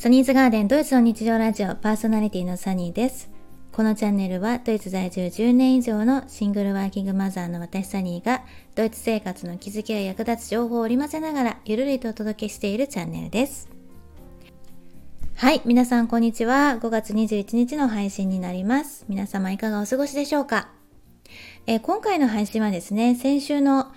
[0.00, 3.30] サニーズガーデンドイツの日常ラジオパーソナリティのサニーです。
[3.70, 8.42] このチャンネルはドイツ在住10年以上のシングルワーキングマザーの私サニーが
[8.74, 13.68] ドイツ生活の気づきや役立つ情報を織り交ぜながらゆるりとお届けしているチャンネルです。
[15.34, 16.78] はい、皆さんこんにちは。
[16.80, 19.04] 5月21日の配信になります。
[19.06, 20.70] 皆様いかがお過ごしでしょうか、
[21.66, 23.92] え、今回の配信はですね、先週の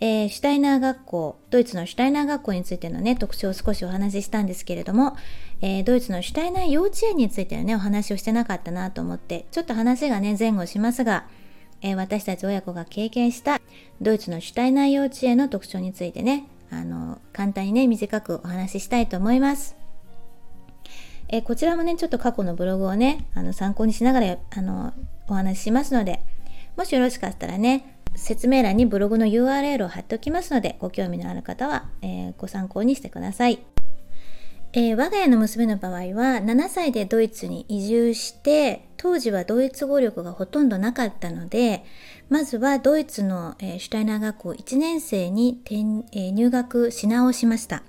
[0.00, 5.16] えー、シュタイナー学校、ドイツのシュタイナー学校についてのね、特徴を少しお話ししたんですけれども、
[5.60, 11.26] えー、ドイツのシュタイナー幼稚園についてのね、お話をしてなかったなと思って、ちょっと話がね、前後しますが、
[11.82, 13.60] えー、私たち親子が経験した
[14.00, 19.76] ドイツのシュタイナー幼稚園の特徴についてね、あの、簡単にね、短くお話ししたいと思います。
[21.30, 24.94] えこちらもね、ちょっと過去のブログをね、あの参考にしながら、あの、
[25.28, 26.22] お話ししますので、
[26.76, 33.58] もしよろしかったらね、説明欄にブログの URL を貼っておきますので、ご興味のある方は、えー、ご参考にしてください。
[34.74, 41.84] えー、我が家の娘の場合は7歳でドイツに移住して当時はドイツ語力がほとんどなかったので
[42.28, 45.76] まずはドイツの、えー、シュタイナー学校1年生に転、
[46.12, 47.82] えー、入学し直しました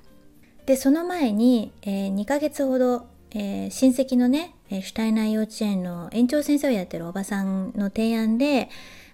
[0.66, 8.70] でその前に、え2ヶ月ほど、え親戚のねシュタイナー幼稚園の園長先生をやってるおばさんの提案で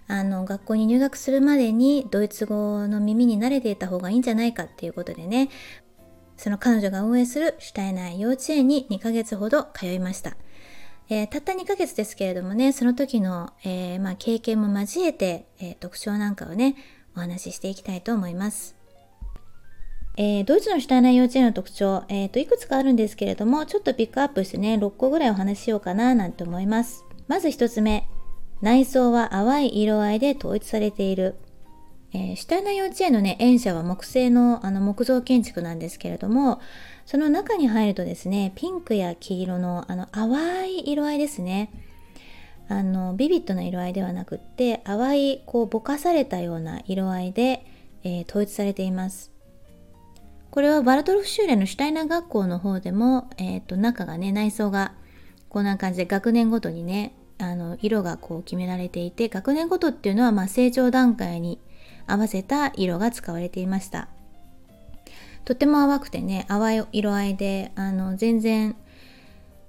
[0.08, 5.48] あの学校に入学するまでにドイツ語の耳に慣れていた方がいいんじゃないかっていうことでね。
[6.36, 10.36] その彼女が運営するシュタイナー幼稚園に2ヶ月ほど通いました、
[11.08, 16.76] えー、たった2ヶ月ですけれどもねその時の、えー、まあ、経験も交えて、えー、特徴なんかをね
[17.16, 18.76] お話ししていきたいと思います。
[20.18, 27.04] えー、ドイツのシュタイナー幼稚園の特徴、えーと、いくつかあるんですけれども、ちょっとピックアップしてね、6個ぐらいお話ししようかななんて思います。
[27.28, 28.08] まず1つ目、
[28.62, 31.36] 内装は淡い色合いで統一されている。
[32.12, 36.60] えー、シュタイナ幼稚園のね、園舎は木製のあの木造建築なんですけれども、
[37.04, 41.70] その中に入るとですね、ピンクや黄色のあの淡い色合いですね。
[42.68, 47.64] あの、ビビッドな色合いではなくって、淡い、こう、ぼかされたような色合いで、
[48.02, 49.30] えー、統一されています。
[50.50, 54.94] これはバルトルフ・シューレのシュタイナー学校の方でも、えっ、ー、と、中がね、内装が
[55.48, 61.58] こんな感じで学年ごとにね、あの色がこう決められていて学年ごとっていうのはま成長段階に
[62.06, 64.08] 合わせた色が使われていました。
[65.44, 68.76] とても淡くてね淡い色合いであの全然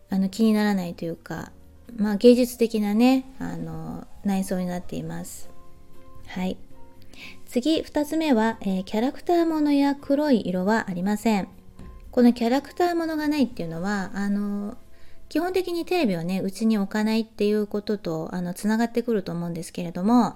[0.09, 1.51] あの気にならないというか、
[1.95, 5.49] まあ、芸術的なねあの内装になっています。
[6.27, 6.57] はい。
[7.45, 11.47] 次2つ目は、えー、キャラクターものや黒い色はありません。
[12.11, 14.77] このキャラクターものがないっていうのはあの
[15.29, 20.35] 基本的にテレビをね、うちに置かないっていうことと、あの、つながってくると思うんですけれども、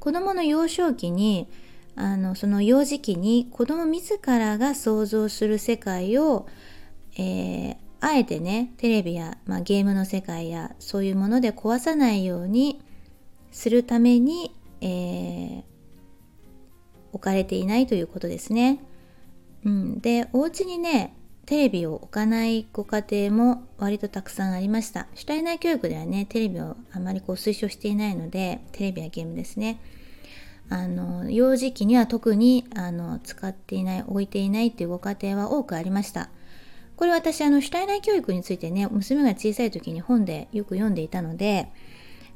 [0.00, 1.48] 子供の幼少期に、
[1.94, 6.46] あの、その幼児期に子供自らが想像する世界を、
[7.16, 12.82] えー、あえてね、テレビや、まあ、ゲームの世界や、そういうもので壊さないように
[13.52, 15.62] するために、えー、
[17.12, 18.80] 置かれていないということですね。
[19.64, 21.14] うん、で、お家にね、
[21.46, 25.08] テレビを置かないご家庭も割とたくさんありました。
[25.14, 29.80] 主体内教育ではね、テレビをあまりこう推奨していないので、テレビやゲームですね。
[30.68, 36.30] あの、幼児期には特にあの使っていない、置いていないっていうご家庭は多くありました。
[36.96, 41.68] これ私、あの、主体内教育についてね、娘が小さい時に本でよく読んでいたので、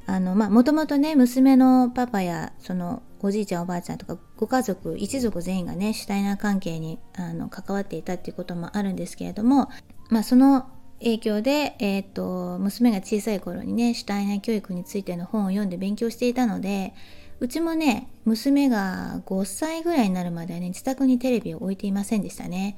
[0.05, 9.69] あの、まあ、もともとね、娘のパパや、その、おじいちゃんおばあちゃんとかご家族一族全員がねシュタイナー関係にあの関わっていたっていうこともあるんですけれども、
[10.09, 10.67] まあ、その
[10.99, 16.93] 影響で、えーと、娘が小さい頃にねシュタイナー教育についての本を読んで勉強していたので
[17.39, 22.77] うちもね娘が5歳ぐらいになるまではね自宅にテレビを置いていませんでしたね。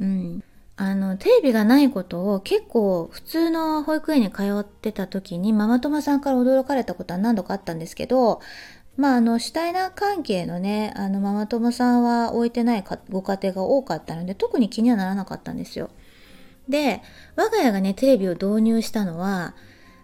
[0.00, 0.44] うん、
[0.76, 8.40] あのテレビがないことを結構普通の保育園に通ってた時にママ友さんから驚かれたことは何度かあったんですけど
[8.98, 15.88] まあ、あの、シュタイナー関係のね、あの、ママ友さんは置いてないご家庭が多かったので、特に気にはならなかったんですよ。
[16.68, 17.00] で、
[17.36, 19.54] 我が家がね、テレビを導入したのは、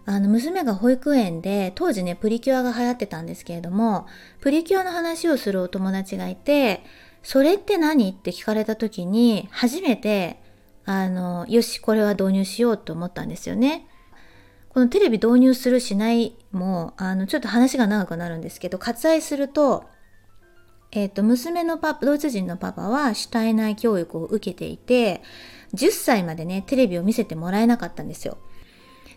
[0.05, 4.07] あの、娘が保育園で、当時ね、プリキュアが流行ってたんですけれども、
[4.39, 6.81] プリキュアの話をするお友達がいて、
[7.21, 8.11] それって何？
[8.11, 10.39] って聞かれた時に、初めて、
[10.85, 13.87] あの、よし、これは導入しようと思ったんですよね。
[14.75, 19.85] このテレビ導入するしないも、あの、ちょっと話が長くなるんですけど、割愛すると、
[20.91, 25.23] えっ、ー、と、娘のパパ、ドイツ人のパパはシュタイナー教育を受けていて、
[25.75, 28.37] 10歳までね、テレビを見せてもらえなかったんですよ。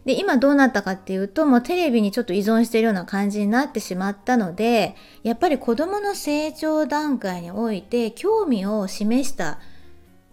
[0.05, 4.95] で、今どうなったかっていうと、もうテレビにちょっと依存しているような感じになってしまったので、
[5.25, 9.59] やっぱり子供の成長段階において興味を示した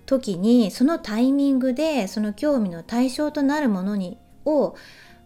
[0.05, 4.75] 時にそのタイミングでその興味の対象となるものにを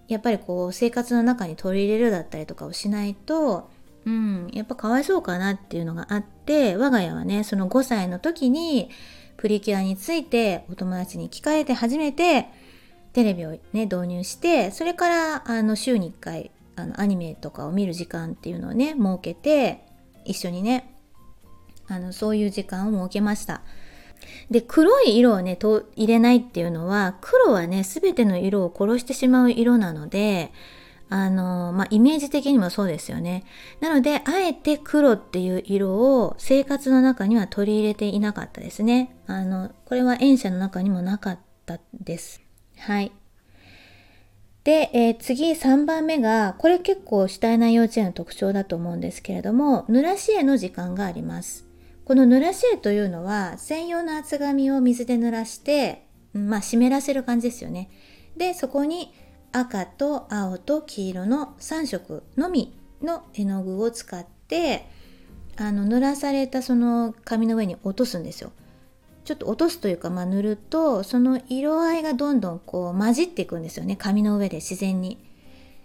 [0.09, 3.69] やっぱりこう生活の中に取り入れるだったりとかをしないと、
[4.05, 8.89] うん、やっぱかわいそうかなっていうのがあって我が家はねその5歳の時に
[9.37, 12.47] プリキュアについてお友達に聞かれて初めて
[13.13, 19.85] テレビをね導入してそれからあの週に1回あのアニメとかを見る時間っていうのをね設けて
[20.25, 20.91] 一緒にね
[21.87, 23.61] あのそういう時間を設けました。
[24.49, 30.51] で黒い色をねと入れないっていうのは黒はね全ての色を殺してしまう色なので
[31.09, 33.43] あのまあイメージ的にもそうですよね。
[33.79, 39.15] なのであえて黒っていう色を生活の中には取り入れていなかったですね。
[39.25, 42.41] あのこれは園舎の中にもなかったです。
[42.77, 43.11] はい。
[44.63, 51.68] で、えー、次3番目がこれ結構主体な幼稚園の特徴だと思うんですけれども濡らし絵の時間があります。
[52.09, 57.87] この濡らし絵というのは専用の厚紙を水で湿らしてまあ湿らせる感じですよね
[58.35, 59.13] でそこに
[59.51, 64.87] 赤と青と黄色の3色のみの絵の具を使って
[65.55, 68.53] あの濡らされたその紙の上に落とすんですよ
[69.23, 75.23] ちょっと落とすというか、まあ、塗るとその色合いがどんどんこう混じっていくんですよね紙の上で自然に。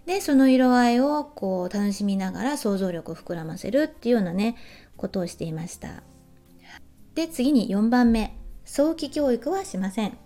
[0.07, 4.55] でその色合いをこう楽しみながら想像力を膨らませるっていうようなね
[4.97, 6.03] ことをしていました。
[7.15, 8.37] で次に4番目。
[8.65, 10.17] 早期教育はしません。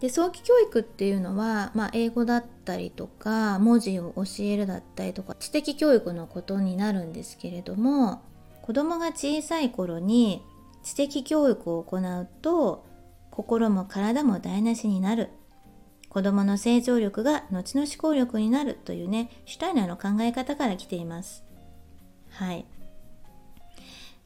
[0.00, 8.22] で早期教育っていうのは、まあ、英語だったりとか文字を教えるだったりとか知的教育のことになるんですけれども
[8.62, 10.42] 子供が小さい頃に
[10.82, 12.86] 知的教育を行うと
[13.30, 15.30] 心も体も台無しになる。
[16.08, 21.44] 子供の成長力が後の思考力になるというねシュタイナーの考え方から来ています。
[22.30, 22.66] はい。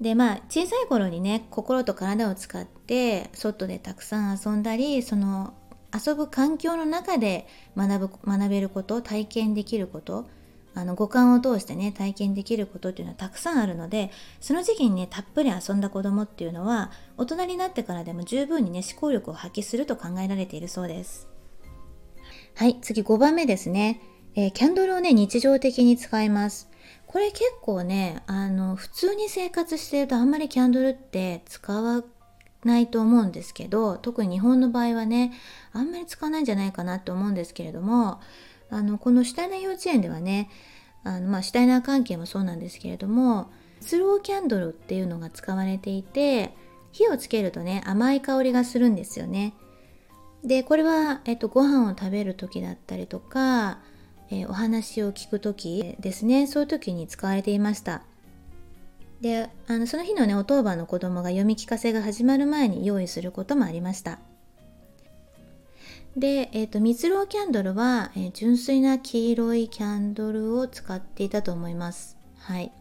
[0.04, 5.54] でまあ小さい頃にね心と体を使って外でたくさん遊んだりその
[5.94, 10.28] 遊ぶ環境の中で学ぶ学べること体験できること
[10.74, 14.10] あの五感を通してね体験できることっていうのはたくさんあるので
[14.40, 21.28] その時期にねたっぷり遊んだ子供っていうのは大人になってからでも十分にね思考力を発揮すると考えられているそうです。
[22.56, 24.02] はい次5番目ですね、
[24.34, 26.68] えー、キャンドルをね日常的に使います。
[27.14, 32.02] これ結構ねあの普通に生活してるとあんまりキャンドルって使わ
[32.64, 35.32] ないと思うんですけど特に日本の場合はね
[35.72, 38.20] あんまり使わないんじゃないかなと思うんですけれども
[38.69, 40.50] あのこのシュタイナー幼稚園ではね
[41.05, 43.49] あの、まあ、シュタイナー関係もそうなんですけれども
[43.81, 46.52] スローキャンドルっていうのが使われていて
[46.90, 49.55] 火をつけるとね甘い香りがするんですよね。
[50.43, 53.78] でこれは、えっと、ご飯を食べる時だったりとか
[54.34, 56.46] えー、お話を聞く時ですね。
[56.48, 58.02] そういう時に使われていました。
[59.20, 64.19] であのその日のねお当番の子供が読み聞かせが始まる前に用意することもありました。
[66.16, 72.16] で、えーと、蜜ろうキャンドルは、えー、純粋な黄色いキャンドルを使っていたと思います。
[72.38, 72.72] はい。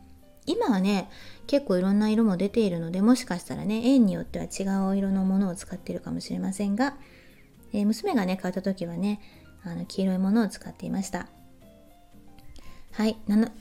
[0.46, 1.10] 今はね
[1.48, 6.98] 結構いろんな色も出ているのでもしかしたらね円によっては違う色のものを使っているかもしれませんが、
[7.72, 9.22] えー、娘がね買った時はね
[9.64, 11.28] あの黄色いものを使っていました。
[12.94, 13.18] はい、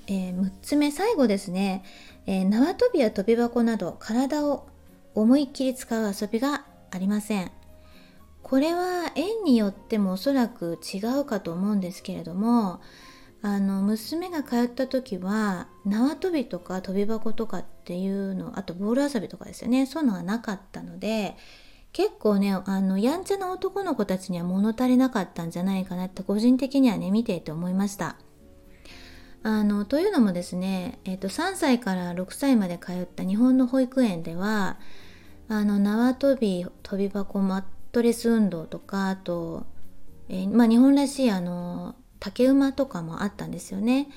[0.08, 1.84] えー、6つ目最後ですね、
[2.26, 4.68] えー、縄跳びや跳び箱など体を
[5.14, 7.50] 思いっきり使う遊びがありません。
[8.42, 12.82] これは園によってもおそらく違うかと思うんですけれども
[13.40, 19.86] あの娘が通った時は縄跳びとか跳び箱とかっていうのあとボール遊びとかですよね。
[19.86, 21.36] そういうのがなかったので
[21.92, 28.16] 結構ねあのやんちゃな男の子たちには物足りなかったんじゃないかなって個人的にはね見ていて思いました。
[29.44, 34.78] あのというのもですね、えーと、3歳から6歳まで通った日本の保育園では
[35.48, 39.66] あの縄跳び跳び箱マットレス運動とかあと、
[40.28, 44.08] えー、まあ、日本らしいあの竹馬とかもあったんですよね。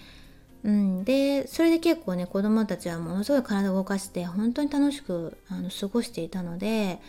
[0.63, 6.99] うん、でそれで結構ね子どもたちはものすごい体を動かして本当に楽しくあの過ごしていたので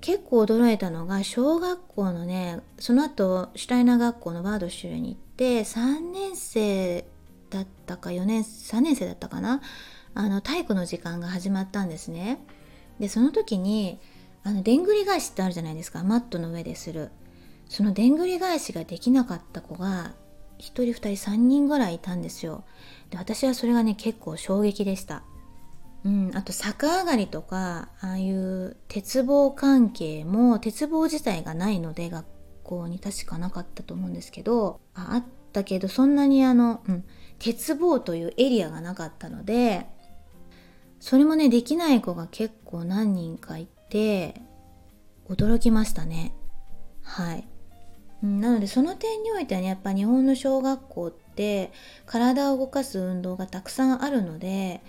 [0.00, 7.04] 結構驚いたのが小学校のねその後シュタイナー学校のバードシュルに行って3年生
[7.54, 9.62] だったか4年3年生だったかな？
[10.14, 12.40] あの体育の時間が始まったんですね。
[13.00, 14.00] でその時に
[14.42, 17.10] あのでんぐり返しってあるじゃないですかマットの上でする。
[17.68, 20.14] そのでんぐり返しができなかった子が
[20.58, 22.64] 1人2人3人ぐらいいたんですよ。
[23.10, 25.22] で私はそれがね結構衝撃でした。
[26.04, 32.26] うん、あと逆上がりとかああいう鉄棒関係も鉄棒自体がないので学
[32.62, 37.04] 校に確かなかったと思うんですけどああったけどそんなにあの、うん、
[37.38, 39.86] 鉄棒というエリアがなかったので
[41.00, 44.40] それもねできない子が結構何人かいて
[45.28, 46.34] 驚きましたね
[47.02, 47.46] はい
[48.22, 51.72] なのでその点においてはねやっぱ日本の小学校って
[52.06, 54.82] 体を動かす運動がたくさんあるので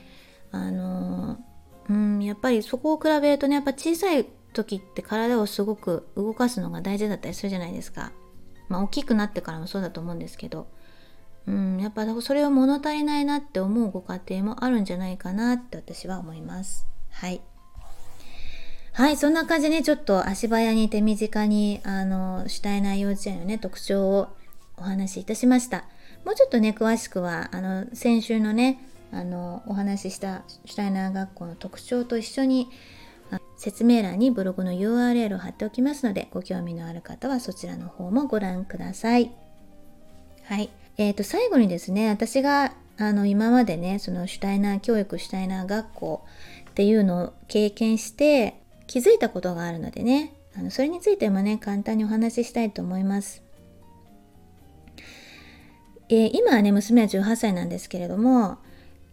[0.51, 1.37] あの
[1.89, 8.13] うんやっぱりそこを比べるとねやっぱ小さい時って体をすごく動かすのが大事だったりするじゃないですか。
[8.69, 10.67] まあ大きくなってからもそうだと思うんですけど。
[11.47, 16.87] うん、やっぱそれを物足りないなって思うご家庭もあるんじゃないかなって私は思います。
[17.11, 17.41] はい。
[18.93, 24.29] はい、そんな感じでね、ちょっと足早に手短に、あの、シュタイナー幼稚園のね、特徴を
[24.77, 25.85] お話しいたしました。
[26.23, 28.79] もうちょっとね、詳しくは、あの、先週のね、
[29.11, 32.69] あの、お話ししたシュタイナー学校の特徴と一緒に、
[33.57, 39.31] 説明欄にブログの URL を貼っておきますので、ご興味のある方はそちらの方もご覧ください。
[40.43, 40.69] はい。
[40.97, 46.25] えっ、ー、と、最後にですね、私が、あの、今までね、そのシュタイナー教育、シュタイナー学校
[46.69, 53.43] っていうのを経験して、気づいたことがあるのでねあのそれについてもね簡単にお話ししたいと思います。
[56.07, 58.59] えー、今はね娘は18歳なんですけれども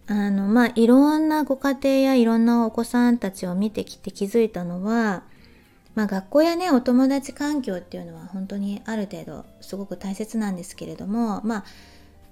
[0.07, 5.25] あのまあいろんなご家庭やいろんなお子さんたちを見てきて気づいたのは、
[5.95, 11.65] まあ、学校やねお友達環境っていうのは本当にある程度すごく大切なんですけれどもまあ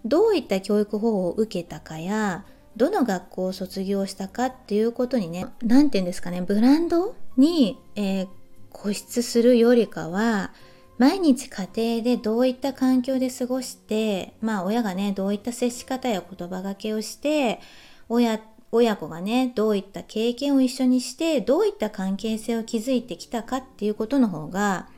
[0.05, 2.45] どういった教育方法を受けたかや
[2.77, 8.29] どの学校を卒業したかっていうことにね何て言うんですかねブランドに、えー、
[8.73, 10.53] 固執するよりかは
[10.99, 17.61] 毎日家庭でどういった環境で過ごしてまあ親がねどういった接し方や言葉がけをして
[18.09, 18.41] 親
[18.73, 24.89] 親子がねどういった経験を一緒にしてどういった関係性を築いてきたかっていうことの方が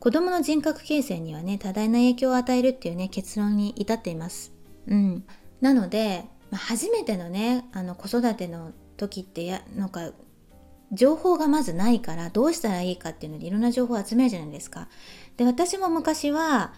[0.00, 4.52] 子供の人格形成にはね多大な影響を与えるっていうね結論に至っています。
[4.86, 5.24] うん、
[5.60, 10.12] なので、初めてのねあの子育ての時ってやなんか
[10.92, 14.88] 情報がまずないからどうしたらいいかっていうのでいろんな情報を集めるじゃないですか。
[15.36, 16.72] で私も昔は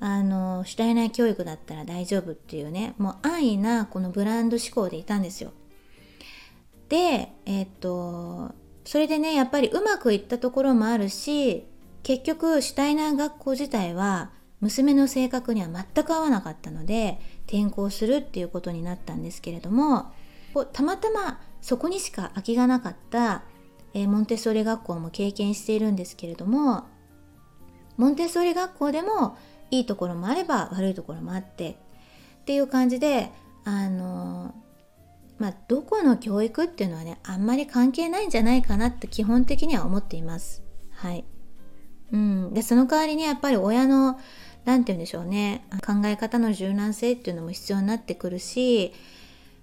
[0.00, 5.52] あの主体内教育だったら大丈夫っていうねもう安易なこのブランド志向でいたんですよ。
[6.92, 8.52] でえっと
[8.84, 11.64] それでねやっぱりうまくいったところもあるし
[12.02, 14.30] 結局シュタイナー学校自体は
[14.60, 20.12] 娘の性格には全く合わなかったので転校するっていうことになったんですけれども
[20.74, 23.44] たまたまそこにしか空きがなかった
[23.94, 26.84] えー、モンテッソーリ学校も経験しているんですけれども
[27.96, 29.36] モンテッソーリ学校でも
[29.70, 31.70] いいところもあれば悪いところもあって
[32.40, 33.30] っていう感じで
[33.64, 34.54] あの
[35.42, 40.62] まあどこの教育っていうのはねあんまり関係ないんじゃないかなって基本的には思っています。
[40.92, 41.24] はい。
[42.12, 44.20] うん、でその代わりにやっぱり親の
[44.64, 48.92] 何て言うんでしょうね考え方の柔軟性っていうのも必要になってくるし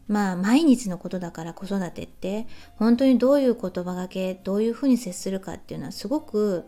[0.10, 6.66] まあ毎日のことだから子育てって本当にどういう言葉がけどういうふうに接するかっていうのはすごく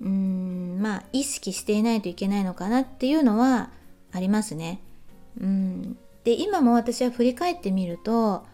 [0.00, 3.70] うーんまあ意識していないといけないのかなっていうのは
[4.10, 4.80] ありますね。
[5.38, 8.44] うんで今も私は振り返ってみると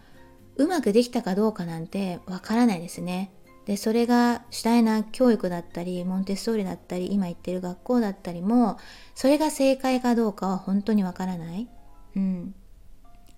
[0.55, 3.31] うまくできたかどうかなんてわからないですね。
[3.65, 8.77] でそれが主体な教育だったりモンテッソーリだったり今行ってる学校だったりも
[9.13, 11.67] それが正解かどうかは本当にわからない。
[12.15, 12.55] うん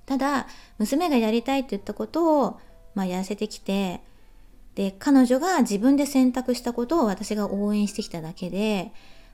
[0.05, 0.47] ただ
[0.79, 2.59] 娘がやりたいって言ったことを、
[2.95, 4.01] まあ、やらせてきて
[4.73, 8.91] で彼女が自分で選択したことを私が応援してきただけで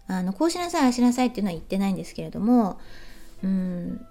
[0.08, 2.78] あのこうしなさいああしなさいっていうのは言ってないんですけれども
[3.42, 4.06] うん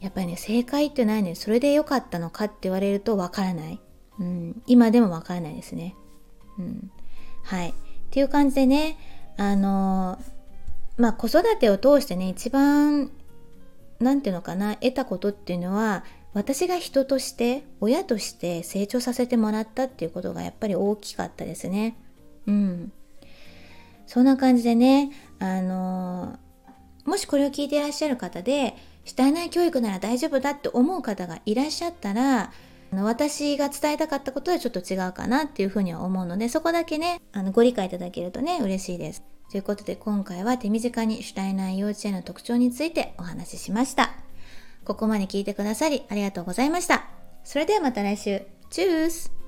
[0.00, 3.80] やっぱりね正解ってないねそれで良かったのかって言われるとわからない、
[4.18, 5.94] うん、今でもわからないですね、
[6.58, 6.90] うん、
[7.44, 7.70] はい。
[7.70, 7.72] っ
[8.10, 8.98] ていう感じでね
[9.36, 10.18] あの
[10.96, 13.10] まあ子育てを通してね一番
[14.00, 21.96] 何て言うのかな得たことっていうのは私が人として親として成長させてもらったっていうことがやっぱり大きかったですね。
[22.46, 22.92] うん。
[24.06, 26.38] そんな感じでね、あの
[27.10, 32.52] もしこれを聞いていらっしゃる方で、主体内教育なら大丈夫だって思う方がいらっしゃったら、
[32.92, 39.24] あの私が伝えたかったことはちょっと違うかなっていうふうには思うので、そこだけね、あのご理解いただけるとね、嬉しいです。
[39.50, 44.12] ということで今回は手短にシュタイナー幼稚園の特徴についてお話ししました。
[44.84, 47.08] ここまで聞いてくださりありがとうございました。
[47.42, 48.42] それではまた来週。
[48.70, 49.39] チュース